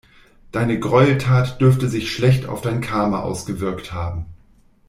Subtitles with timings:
[0.51, 4.25] Deine Gräueltat dürfte sich schlecht auf dein Karma ausgewirkt haben.